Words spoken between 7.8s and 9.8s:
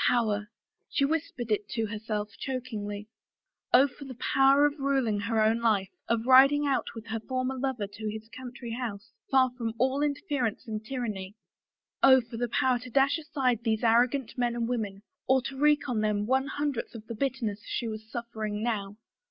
forth to his country home, far from